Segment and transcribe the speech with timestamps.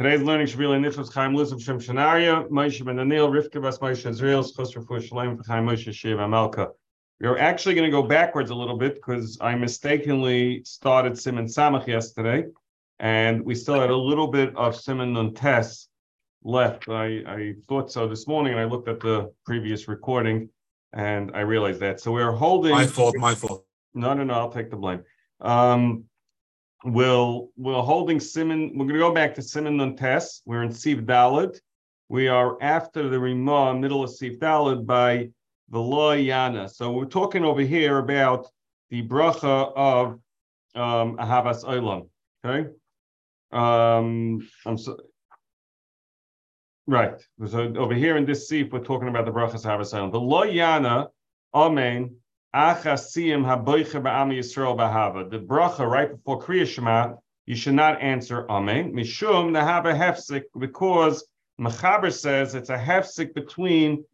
[0.00, 3.76] Today's learning should be Nifus Chaim Luz of Shem Shanaria, Moshe Ben Daniel, Rivka Bas
[3.80, 6.70] Moshe Israel, Chos Refuah Shalem, Chaim Moshe Shiva Malka.
[7.20, 11.86] We're actually going to go backwards a little bit because I mistakenly started Simon Samach
[11.86, 12.46] yesterday,
[12.98, 15.88] and we still had a little bit of Simon Nun Tes
[16.44, 16.88] left.
[16.88, 20.48] I, I thought so this morning, and I looked at the previous recording,
[20.94, 22.00] and I realized that.
[22.00, 22.72] So we're holding.
[22.72, 23.16] My fault.
[23.18, 23.66] My fault.
[23.92, 24.32] No, no, no.
[24.32, 25.02] I'll take the blame.
[25.42, 26.04] Um,
[26.84, 28.70] we'll we're holding Simon.
[28.74, 30.42] We're going to go back to Simon Nun Tes.
[30.44, 31.58] We're in Siv Dalad.
[32.08, 35.30] We are after the Rima, middle of Siv Dalad by
[35.68, 36.68] the law Yana.
[36.68, 38.48] So we're talking over here about
[38.90, 40.18] the bracha of
[40.74, 42.08] um, Ahavas Olam.
[42.44, 42.70] Okay.
[43.52, 44.98] Um, I'm so,
[46.86, 47.20] right.
[47.46, 50.10] So over here in this seat, we're talking about the brachas Ahavas Olam.
[50.10, 51.08] The law Yana,
[51.52, 52.16] Amen.
[52.52, 52.58] The
[55.46, 57.14] bracha right before Kriya Shema,
[57.46, 58.92] you should not answer Amen.
[58.92, 61.24] Mishum nahava hefsik because
[61.60, 64.04] Mechaber says it's a hefsik between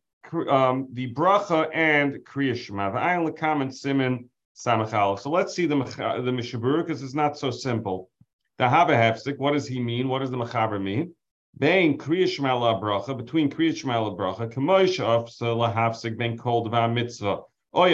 [0.51, 2.91] um, the bracha and Kriya Shema.
[2.91, 5.19] The ayin lekam simin samachal.
[5.19, 8.11] So let's see the the mishabur because it's not so simple.
[8.59, 9.39] The haba hefsik.
[9.39, 10.09] What does he mean?
[10.09, 11.15] What does the mechaber mean?
[11.57, 16.37] Bein Kriya Shema la bracha between Kriya Shema la bracha kamoish afsa la hafsik ben
[16.37, 17.41] kol mitzvah.
[17.75, 17.85] Oh.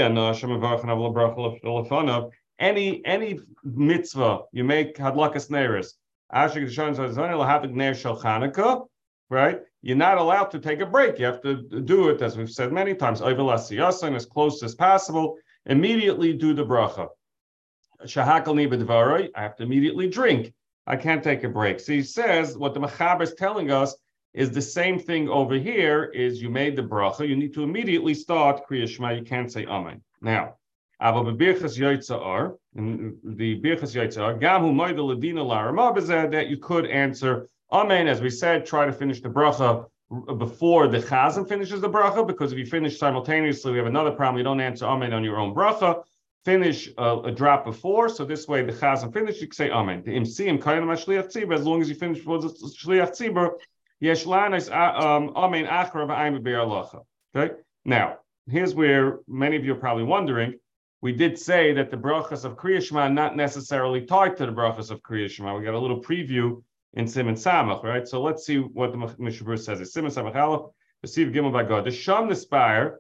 [2.59, 5.95] Any any mitzvah you make hadlakas neiris.
[9.31, 11.19] Right you're not allowed to take a break.
[11.19, 15.37] You have to do it, as we've said many times, and as close as possible.
[15.67, 17.09] Immediately do the bracha.
[18.05, 20.55] Shahakal I have to immediately drink.
[20.87, 21.81] I can't take a break.
[21.81, 23.97] So he says what the Machaber is telling us
[24.35, 26.05] is the same thing over here.
[26.05, 29.11] Is you made the bracha, you need to immediately start Kriya Shema.
[29.13, 30.01] You can't say Amen.
[30.21, 30.55] Now,
[31.01, 37.49] aber bebirchas yoitzar, the birchas yoitzar, gam hu moidel ladina larama that you could answer
[37.73, 39.87] Amen, as we said, try to finish the bracha
[40.37, 44.37] before the chazan finishes the bracha, because if you finish simultaneously, we have another problem.
[44.37, 46.03] You don't answer Amen on your own bracha.
[46.45, 50.03] Finish uh, a drop before, so this way the chazan finishes, you can say Amen.
[50.05, 53.53] The imsim kayin shliach tzibur, as long as you finish before the shliach tzibur,
[54.03, 55.33] uh, um.
[57.35, 57.55] Okay.
[57.85, 58.19] Now,
[58.49, 60.55] here's where many of you are probably wondering.
[61.01, 64.91] We did say that the brachas of Kriya Shema not necessarily tied to the brachas
[64.91, 65.57] of Kriya Shema.
[65.57, 66.63] We got a little preview
[66.95, 68.07] in Simon Samach, right?
[68.07, 69.93] So let's see what the Mishabur says.
[69.93, 70.71] Simon Samach Aleph,
[71.03, 71.85] receive Gimel by God.
[71.85, 72.97] The Sham Nispire,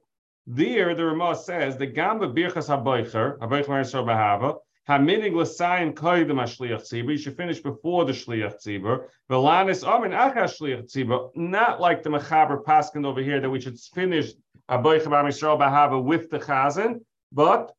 [0.47, 4.57] there the Ramah says the Gamba Birchas Haboicher, Haboicher Marisol Bahava,
[4.89, 7.13] Haminig l'sayim koydem hashliach tzibur.
[7.13, 9.07] You should finish before the shliach tzibur.
[9.31, 11.31] V'lanis amin achas shliach tzibur.
[11.37, 14.33] Not like the mechaber paskin over here that we should finish
[14.69, 17.01] aboich b'am yisrael bahava with the chazan,
[17.31, 17.73] but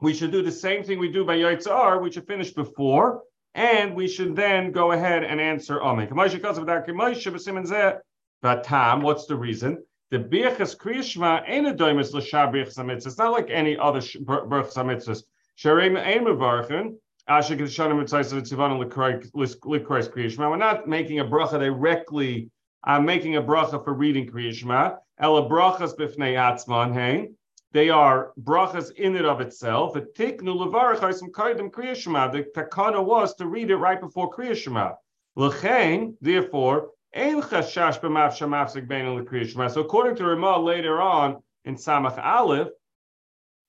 [0.00, 2.02] we should do the same thing we do by yotzar.
[2.02, 3.22] We should finish before
[3.54, 6.08] and we should then go ahead and answer Amen.
[6.10, 6.34] What's
[9.26, 9.84] the reason?
[10.10, 13.06] The Birchas Kriyashma ain't a doimus l'shar Birchas.
[13.06, 15.22] It's not like any other Birchas HaMitzvah.
[15.58, 16.96] Sharem ein mevarchen.
[17.26, 20.50] Asher of Tzivanim Likrois Kriyashma.
[20.50, 22.50] We're not making a bracha directly.
[22.82, 24.98] I'm making a bracha for reading Kriyashma.
[25.18, 27.34] Ela brachas b'fnei atzman hein.
[27.72, 29.94] They are brachas in and of itself.
[29.94, 32.30] The tiknu levarachaisim kaidem kriyashma.
[32.30, 34.96] The takana was to read it right before kriyashma.
[35.36, 39.70] L'chein, therefore, ein chashash b'mav shamafsik bein l'kriyashma.
[39.70, 42.68] So according to Ramah later on in Samach Aleph,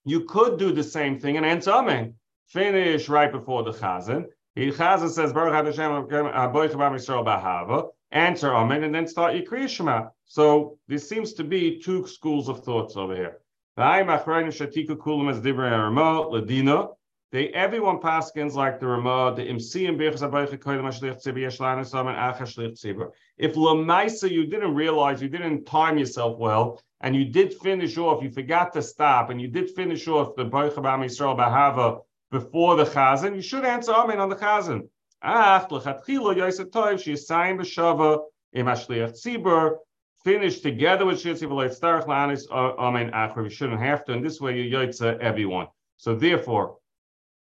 [0.06, 2.14] you could do the same thing and answer Amen.
[2.48, 4.26] Finish right before the chazan.
[4.56, 5.92] The chazan says Baruch Hashem.
[8.12, 10.12] Answer Amen and then start your kriyashma.
[10.26, 13.40] So there seems to be two schools of thoughts over here.
[17.32, 22.08] They everyone paskins like the Ramah, the Imsiyim Birchas Abaycha Koyim Ashlich Tzibur Yeshlan Esam
[22.08, 23.12] and Acha Tzibur.
[23.38, 28.24] If Lamaisa you didn't realize, you didn't time yourself well, and you did finish off,
[28.24, 32.76] you forgot to stop, and you did finish off the Boicha Bam Yisrael Bahava before
[32.76, 34.88] the Chazan, you should answer Amen on the Chazan.
[35.22, 38.20] Ach, Lechatchilo Yosef Toiv, She Yisayim B'Shava,
[38.54, 39.78] Im Ashlich Tzibur,
[40.24, 43.44] finish together with Shitzi V'Leit Starach La'anis Amen Achra.
[43.44, 45.68] You shouldn't have to, and this way you yotza everyone.
[45.98, 46.78] So therefore,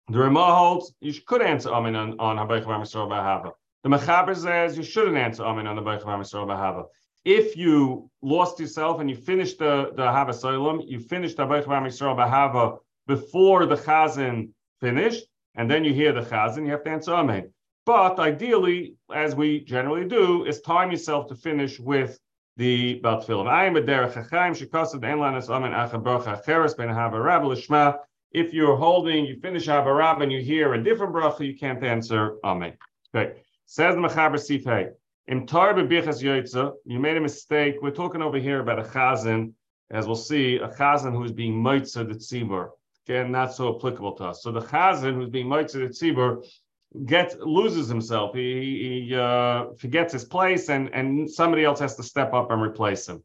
[0.09, 3.51] the Ramah holds you could answer Amen on, on Habayich V'Amisrael B'Hava.
[3.83, 6.85] The Mechaber says you shouldn't answer Amen on the Habayich V'Amisrael B'Hava.
[7.25, 11.65] If you lost yourself and you finished the, the Hava Solim, you finished the Habayich
[11.65, 12.77] V'Amisrael B'Hava
[13.07, 14.49] before the Chazan
[14.81, 15.25] finished,
[15.55, 17.51] and then you hear the Chazan, you have to answer Amen.
[17.85, 22.19] But ideally, as we generally do, is time yourself to finish with
[22.57, 23.47] the Baltfilim.
[23.47, 27.97] I am a derech hachaim shekasad ein lanas amen acha bracha acheres ben havarab lishma.
[28.31, 32.35] If you're holding, you finish havarab and you hear a different bracha, you can't answer
[32.43, 32.73] amen.
[33.15, 33.41] Okay.
[33.65, 34.89] Says the Mechaber Sifhei.
[35.27, 37.75] In Tar Bebichas Yoitza, you made a mistake.
[37.81, 39.53] We're talking over here about a chazan,
[39.91, 42.69] as we'll see, a chazan who is being moitza the tzibur.
[43.07, 44.43] Again, not so applicable to us.
[44.43, 46.43] So the chazan who's being moitza the tzibur
[47.05, 48.35] gets loses himself.
[48.35, 52.61] He, he uh, forgets his place, and and somebody else has to step up and
[52.61, 53.23] replace him.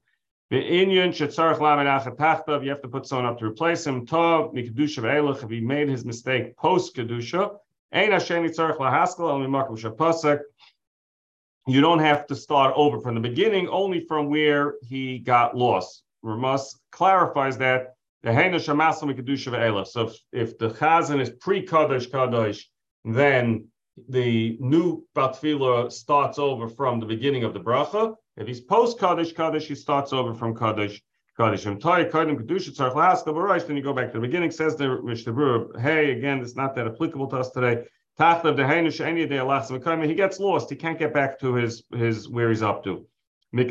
[0.51, 2.63] The Inyan shetzarich lamed achatachtav.
[2.63, 4.07] You have to put someone up to replace him.
[4.07, 5.43] Tov mikdusha ve'elach.
[5.43, 7.57] If he made his mistake post kedusha,
[7.93, 10.41] ein Hashem yitzarich lahaskal only makom shapasek.
[11.67, 16.03] You don't have to start over from the beginning, only from where he got lost.
[16.23, 19.87] Ramas clarifies that the Heina Shamasal Mikadusha Ve'ela.
[19.87, 22.63] So if, if the Chazan is pre-Kadosh Kadosh,
[23.05, 23.69] then
[24.09, 28.15] the new Batfila starts over from the beginning of the bracha.
[28.37, 31.01] If he's post Kaddish Kaddish, he starts over from Kaddish
[31.39, 31.63] Kaddish.
[31.65, 31.83] Then you
[33.83, 34.51] go back to the beginning.
[34.51, 37.85] Says the Mishnah Hey, again, it's not that applicable to us today.
[38.17, 38.25] He
[40.15, 40.71] gets lost.
[40.71, 43.05] He can't get back to his his where he's up to.
[43.53, 43.65] By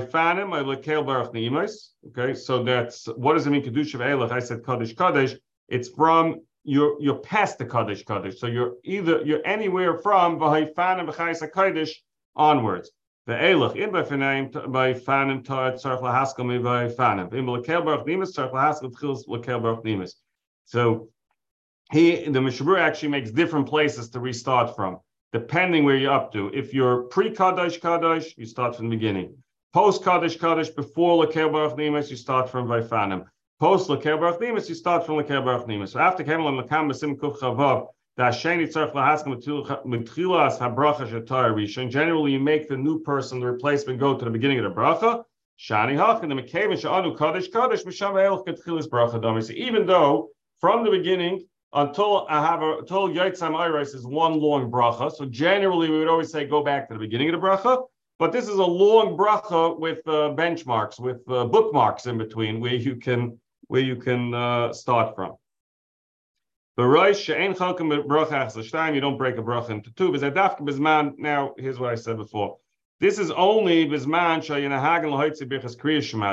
[0.00, 1.90] fanim, I niimos.
[2.08, 4.32] Okay, so that's what does it mean kedusha ve'elach?
[4.32, 5.36] I said kaddish kaddish.
[5.68, 8.40] It's from you're you're past the kaddish kaddish.
[8.40, 12.02] So you're either you're anywhere from v'hayfanim v'chayis kaddish
[12.38, 12.90] onwards.
[13.26, 17.32] The elach in by fanim by fanim tar tzarch lahaskel mi by fanim.
[17.34, 20.12] In lekel baruch niimos tzarch lahaskel tchils lekel baruch niimos.
[20.64, 21.08] So
[21.92, 24.98] he the Mishabur actually makes different places to restart from,
[25.32, 26.50] depending where you're up to.
[26.54, 29.36] If you're pre Kaddish Kaddish, you start from the beginning.
[29.74, 33.26] Post Kaddish Kaddish, before Lekel Baruch Nimas, you start from Vaifanim.
[33.60, 35.90] Post Lekel Baruch Nimas, you start from Lekel Baruch Nimas.
[35.90, 37.88] So after Kemal Lekam Besim Kuf Chavav,
[38.18, 38.66] Generally,
[42.32, 45.22] you make the new person, the replacement, go to the beginning of the bracha.
[45.58, 45.96] Shani
[49.14, 49.42] the.
[49.42, 50.30] So even though
[50.60, 55.12] from the beginning until I have a until Yitzam Iris is one long bracha.
[55.12, 57.84] So generally, we would always say go back to the beginning of the bracha.
[58.18, 62.74] But this is a long bracha with uh, benchmarks, with uh, bookmarks in between, where
[62.74, 63.38] you can
[63.68, 65.36] where you can uh, start from.
[66.78, 66.92] You don't
[69.18, 70.12] break a bracha into two.
[71.18, 72.58] Now, here's what I said before.
[73.00, 74.38] This is only bisman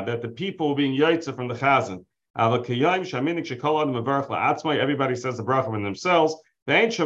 [0.06, 2.06] that the people being yaitza from the chazan.
[2.38, 2.76] Everybody
[5.16, 6.36] says the bracha from themselves.
[6.68, 6.98] Nobody's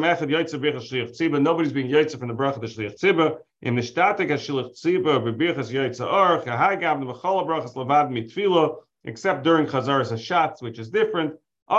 [1.72, 3.38] being yaitza from the bracha of the shliach tzibah.
[3.62, 8.76] In the static shliach tzibah bebirchas yaitza or chahai the brachas levad mitfila,
[9.06, 11.36] except during chazaras hashatz, which is different.
[11.70, 11.76] He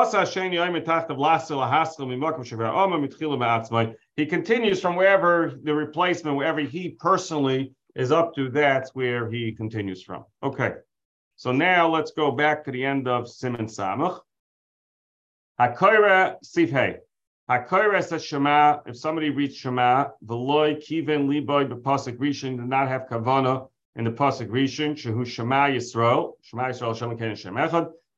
[4.27, 10.05] continues from wherever the replacement, wherever he personally is up to, that's where he continues
[10.05, 10.25] from.
[10.45, 10.75] Okay,
[11.35, 14.21] so now let's go back to the end of Simon Samach.
[15.59, 16.99] Hakoira Sifhei.
[17.51, 23.69] Hakoires Shema, if somebody reads Shema, Veloy Kiven Liboy B'Pasik Rishon did not have Kavana
[23.97, 27.57] in the Pasik Rishon, Shehu Shema Yisrael, Shema Yisrael Shem Ken Shem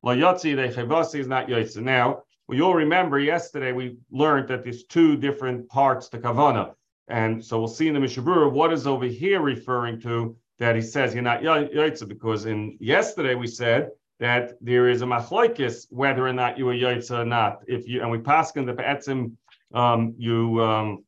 [0.03, 1.81] La Yotzi De Chevasi is not Yotzi.
[1.81, 6.73] Now, all remember yesterday we learned that there's two different parts to Kavana.
[7.07, 10.81] And so we'll see in the Mishabura what is over here referring to that he
[10.81, 16.27] says you're not Yotzi, because in yesterday we said that there is a machlokes whether
[16.27, 17.61] or not you were yaitza or not.
[17.67, 19.37] If you and we pass in the be'etzim,
[19.73, 21.03] um, you um,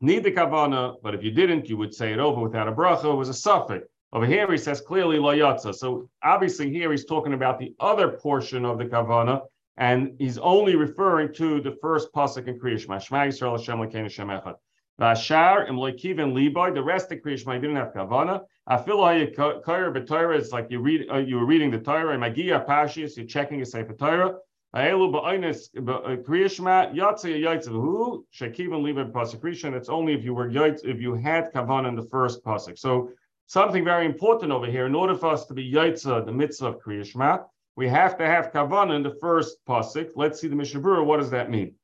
[0.00, 3.12] need the kavana, but if you didn't, you would say it over without a bracha.
[3.12, 3.86] It was a suffix.
[4.14, 5.74] Over here, he says clearly lo yatza.
[5.74, 9.40] So obviously, here he's talking about the other portion of the kavana,
[9.78, 12.98] and he's only referring to the first pasuk in Kriya Shema.
[12.98, 14.56] Shema Yisrael Hashem Lekein Hashem Echad.
[15.00, 16.74] Vashar im loikiven liboy.
[16.74, 18.42] The rest of Kriya Shema didn't have kavana.
[18.68, 20.38] Afilu hayikayer b'Torah.
[20.38, 22.18] It's like you read uh, you were reading the Torah.
[22.18, 23.16] Magia pashis.
[23.16, 24.34] You're checking a sefer Torah.
[24.76, 25.74] Aelu ba'onis
[26.22, 31.14] Kriya Shema yatsa yaitzavu shekiven liboy pasuk It's only if you were yaitz if you
[31.14, 32.78] had kavana in the first pasuk.
[32.78, 33.08] So
[33.52, 34.86] something very important over here.
[34.86, 37.38] In order for us to be yaitza the mitzvah of Kriya Shema,
[37.76, 40.10] we have to have kavana in the first pasuk.
[40.16, 41.04] Let's see the Mishabura.
[41.04, 41.74] What does that mean?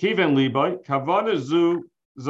[0.00, 1.84] Kiven liboy kavana zu
[2.16, 2.28] this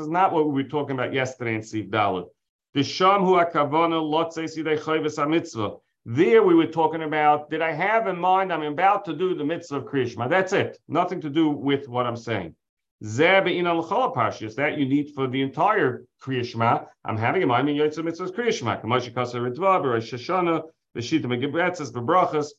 [0.00, 2.26] is not what we were talking about yesterday in Siv Dalit.
[2.74, 5.70] The Shamhu Akavana Lotze Mitzvah.
[6.04, 9.42] There we were talking about, did I have in mind I'm about to do the
[9.44, 10.30] mitzvah of Krishma?
[10.30, 10.78] That's it.
[10.86, 12.54] Nothing to do with what I'm saying.
[13.02, 16.86] That you need for the entire Krishma.
[17.04, 18.82] I'm having in mind in Yotze Mitzvah Krishma.
[18.82, 20.62] Kamashi Kasa Ritva, B'Rosh Hashanah,
[20.96, 22.52] B'Shita Megibetzes, B'Brachas.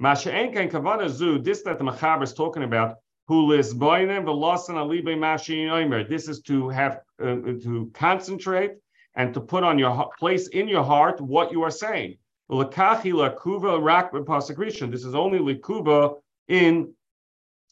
[0.00, 2.96] Masha Enken Kavana Zu, this that the Machaber is talking about,
[3.28, 3.68] this
[6.28, 8.72] is to have uh, to concentrate
[9.14, 12.18] and to put on your place in your heart what you are saying.
[12.50, 12.66] This is
[15.14, 16.16] only likuba
[16.48, 16.92] in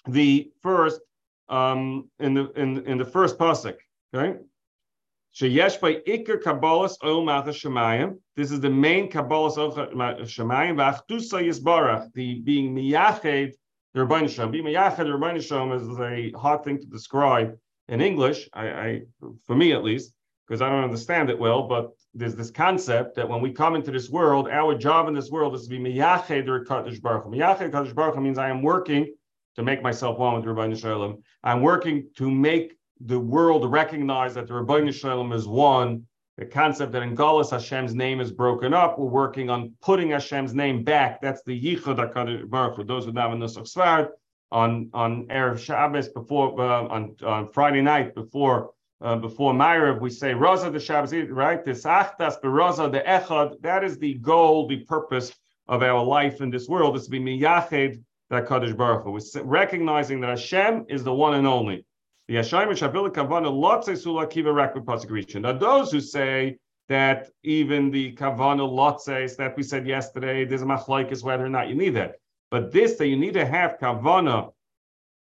[0.09, 1.01] the first
[1.49, 3.77] um, in the in in the first pasuk.
[4.15, 4.39] Okay,
[5.35, 8.19] sheyesh by ikar kabbalas oil shemayim.
[8.37, 10.77] This is the main kabbalas oil shemayim.
[10.77, 13.53] V'achtusa yisbarach, the being miyached
[13.95, 14.51] the Rabbeinu Shalom.
[14.51, 17.57] Being miyached the Rabbeinu Shalom is a hard thing to describe
[17.89, 18.49] in English.
[18.53, 19.03] I, I
[19.47, 20.15] for me at least,
[20.47, 23.91] because I don't understand it well, but there's this concept that when we come into
[23.91, 27.27] this world, our job in this world is to be miyached or kaddish baruch.
[27.27, 29.15] Miyached kaddish baruch means I am working
[29.57, 31.23] to make myself one with Rabbi Shalom.
[31.45, 36.07] I'm working to make the world recognize that the Rabbi Shalom is one.
[36.39, 40.55] The concept that in Galus Hashem's name is broken up, we're working on putting Hashem's
[40.55, 41.21] name back.
[41.21, 42.85] That's the Yichud HaKadosh Baruch Hu.
[42.85, 44.09] Those who have Nusach Svard
[44.51, 48.71] on on erev Shabbos before uh, on on Friday night before
[49.03, 51.65] uh, before Ma'ariv, we say Raza the Shabbos, right?
[51.65, 53.61] This Achtas Beraza the Echad.
[53.61, 55.33] That is the goal, the purpose
[55.69, 58.01] of our life in this world is to be miyached
[58.33, 59.43] that Kaddish Baruch Hu.
[59.43, 61.85] Recognizing that Hashem is the one and only.
[62.29, 66.57] The Hashem Shavil Kavana Lotze Sula Kiva Rakut Pasik Now those who say
[66.89, 71.69] that even the Kavana Lotzes that we said yesterday, there's a machlaikis whether or not
[71.69, 72.15] you need that.
[72.51, 74.51] But this that you need to have Kavana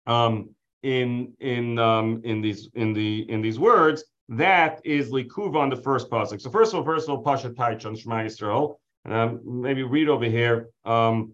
[0.06, 0.50] um,
[0.82, 5.76] in in um, in these in the in these words, that is likuva on the
[5.76, 6.40] first pasuk.
[6.40, 8.76] So first of all, first of all, pasha taich on Shema Yisrael,
[9.06, 11.32] and um, maybe read over here um,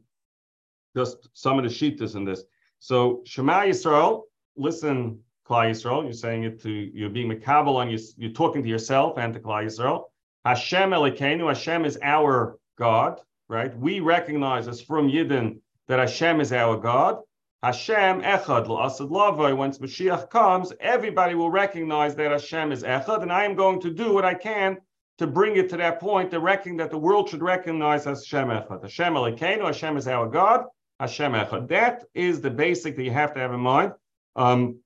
[0.97, 2.43] just some of the shitas in this.
[2.79, 4.23] So Shema Yisrael,
[4.57, 6.05] listen, Klal Yisrael.
[6.05, 7.99] You're saying it to you're being makabel on you.
[8.17, 10.05] You're talking to yourself and to Klal Yisrael.
[10.45, 11.49] Hashem Elokeinu.
[11.49, 13.77] Hashem is our God, right?
[13.79, 17.19] We recognize as from Yidden that Hashem is our God.
[17.63, 19.57] Hashem Echad Asad Lavoi.
[19.57, 23.91] Once Mashiach comes, everybody will recognize that Hashem is Echad, and I am going to
[23.91, 24.79] do what I can
[25.19, 28.49] to bring it to that point, the reckoning that the world should recognize as Hashem
[28.49, 28.83] Echad.
[28.83, 29.65] Hashem Elokeinu.
[29.65, 30.65] Hashem is our God.
[31.01, 31.69] Hashem Echad.
[31.69, 33.93] That is the basic that you have to have in mind
[34.35, 34.79] um,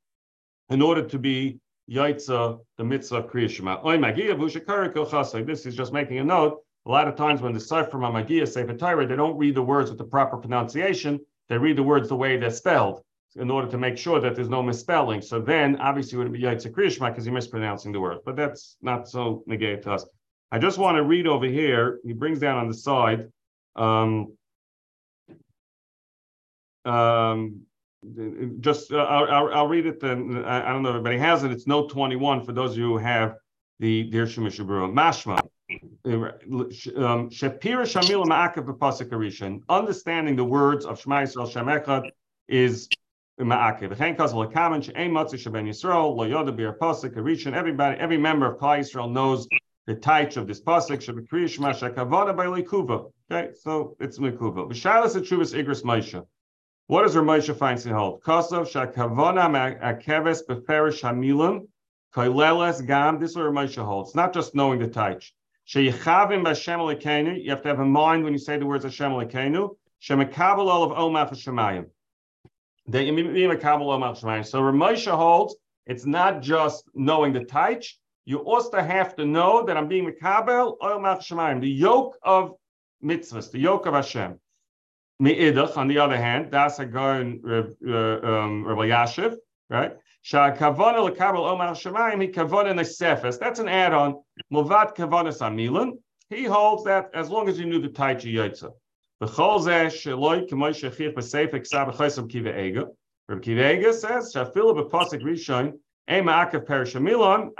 [0.68, 3.82] in order to be Yaitza, the mitzvah of Kriya Shema.
[5.44, 6.62] This is just making a note.
[6.86, 9.90] A lot of times when the Sefer Mamagia Sefer Torah, they don't read the words
[9.90, 13.02] with the proper pronunciation they read the words the way they're spelled
[13.34, 15.20] in order to make sure that there's no misspelling.
[15.20, 18.18] So then, obviously, it would be Yaitse Krishma because you're mispronouncing the word.
[18.24, 20.06] But that's not so negated to us.
[20.52, 21.98] I just want to read over here.
[22.04, 23.28] He brings down on the side.
[23.74, 24.36] Um,
[26.90, 27.62] um,
[28.60, 30.00] just uh, I'll, I'll, read it.
[30.00, 31.52] Then I, I don't know if everybody has it.
[31.52, 33.36] It's note 21 for those of you who have
[33.78, 34.90] the Dir Shemishabura.
[34.92, 35.38] Mashma.
[36.04, 42.10] Um, Shapira Shamil Ma'akav B'Pasik Understanding the words of Shema Yisrael Shem Echad
[42.48, 42.88] is
[43.38, 43.94] Ma'akav.
[43.94, 47.54] V'chein Kazel Lekamen She'ein Matzi Sheben Yisrael Lo Yoda Bir Pasik Arishan.
[47.54, 49.46] Everybody, every member of Klal Yisrael knows
[49.86, 50.98] the taich of this pasuk.
[50.98, 53.12] Shabakriya Shema Shekavada by Lekuva.
[53.30, 54.68] Okay, so it's Lekuva.
[54.68, 56.24] V'shalas Etshuvas Igris Moshe.
[56.90, 58.20] What does Ramosha Feinstein hold?
[58.20, 61.68] Kosov Shakavona Akeves Beferish Hamilim
[62.12, 63.20] Kaileles Gam.
[63.20, 64.08] This is what Ramosha holds.
[64.08, 65.30] It's not just knowing the taich.
[65.68, 67.44] Sheyichavim b'Hashem Elokeinu.
[67.44, 69.68] You have to have in mind when you say the words Hashem Elokeinu.
[70.02, 71.86] Shemekabel of Omaf Shemayim.
[72.88, 74.44] That you mean Mekabel Omaf Shemayim.
[74.44, 75.54] So Ramosha holds
[75.86, 77.86] it's not just knowing the taich.
[78.24, 81.60] You also have to know that I'm being Mekabel Omaf Shemayim.
[81.60, 82.54] The yoke of
[83.00, 84.40] mitzvahs, the yoke of Hashem.
[85.20, 89.36] Me'idach, on the other hand, that's a going uh, um, Rabbi Yashiv,
[89.68, 89.92] right?
[90.24, 93.38] Sha'kavana lekabel omar shemayim, he kavana nesefes.
[93.38, 94.22] That's an add-on.
[94.50, 95.98] Muvat kavana samilan.
[96.30, 98.70] He holds that as long as you knew the Taichi Yotza.
[99.22, 102.86] B'chol zeh sheloi k'moy shechich b'seif eksav b'chaysom kiva ega.
[103.28, 107.50] Rabbi Kiva Ega says, Shafilu b'posik rishon, ein ma'akav perishamilan,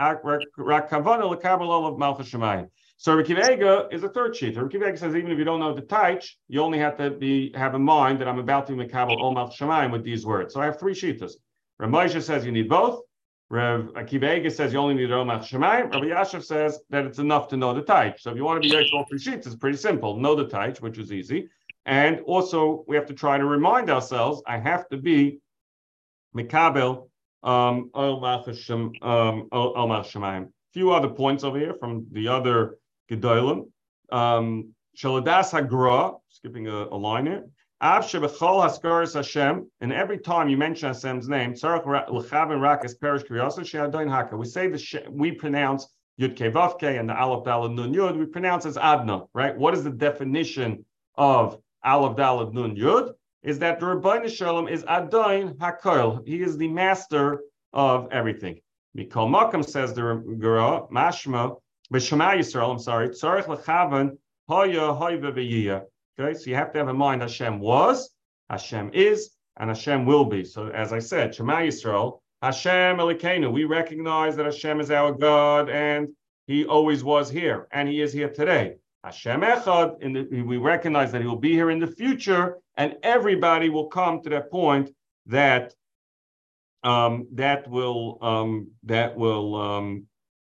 [0.56, 2.70] rak kavana lekabel olav malchus shemayim.
[3.02, 4.58] So Rabbi is a third sheet.
[4.58, 7.74] Rabbi says even if you don't know the Taich, you only have to be have
[7.74, 10.52] in mind that I'm about to make Kabul Omal Shemayim with these words.
[10.52, 11.32] So I have three sheetas.
[11.78, 13.00] Rav says you need both.
[13.48, 15.94] Rav Akiva says you only need Romach Shemayim.
[15.94, 18.20] Rav Yashiv says that it's enough to know the Taich.
[18.20, 20.18] So if you want to be all three sheets, it's pretty simple.
[20.18, 21.48] Know the Taich, which is easy.
[21.86, 25.38] And also, we have to try to remind ourselves, I have to be
[26.36, 27.08] Mikabel
[27.42, 28.98] um, Shemayim.
[30.74, 32.76] Few other points over here from the other
[33.10, 33.68] Gedolim.
[34.12, 37.44] Shaladas Hagra, skipping a, a line here.
[37.82, 38.04] And
[39.92, 41.68] every time you mention Hashem's name, we say
[44.68, 45.88] the we pronounce
[46.20, 46.52] Yud Ke
[46.82, 48.18] and the Aleph Dalad Nun Yud.
[48.18, 49.56] We pronounce as Adna, right?
[49.56, 50.84] What is the definition
[51.16, 53.14] of Aleph Dalad Nun Yud?
[53.42, 56.28] Is that the Rabbi Shalom is Adain Hakoil.
[56.28, 57.40] He is the master
[57.72, 58.60] of everything.
[58.94, 61.56] Mikol Makam says the Gura Mashma
[61.92, 62.70] B'Shema Yisrael.
[62.70, 63.08] I'm sorry.
[63.08, 64.16] Tzarich lechavan
[64.48, 65.82] hoya hoyve v'yiyah.
[66.18, 68.10] Okay, so you have to have in mind Hashem was,
[68.50, 70.44] Hashem is, and Hashem will be.
[70.44, 75.68] So as I said, Shema Yisrael, Hashem Elokeinu, we recognize that Hashem is our God
[75.68, 76.08] and
[76.46, 78.76] he always was here and he is here today.
[79.04, 82.96] Hashem Echad, in the, we recognize that he will be here in the future and
[83.02, 84.90] everybody will come to that point
[85.26, 85.74] that
[86.82, 90.06] um, that will um, that will um,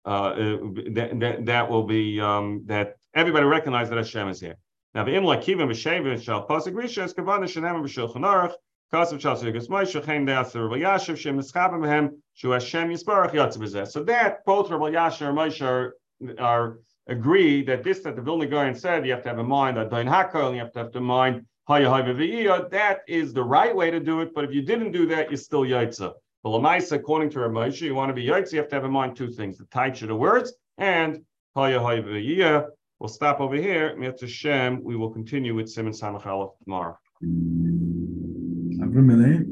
[0.05, 4.57] uh, that, that, that will be um, that everybody recognize that Hashem is here.
[4.95, 8.55] Now the imla kivim v'shevin shal pasuk risha is kavana shenem v'shulchan aruch
[8.93, 13.89] kasav shal tzirigas moishe chen de'aser Rabbi Yashiv shem nischabim behem shu Hashem yisbarach yatzav
[13.89, 15.95] So that both Rabbi Yashiv and Moshe are,
[16.39, 19.77] are agree that this that the Vilna Gaon said you have to have in mind
[19.77, 24.01] that Dain Hakol, you have to have in mind that is the right way to
[24.01, 26.15] do it, but if you didn't do that, you're still Yaitza.
[26.43, 28.91] But Lamaisa, according to Ramosha, you want to be Yaitza, you have to have in
[28.91, 31.21] mind two things the taich of the words and
[31.55, 31.81] Haya
[32.99, 33.97] We'll stop over here.
[33.97, 36.99] Mitzvah Shem, we will continue with Simon Samach tomorrow.
[38.83, 39.47] Every minute.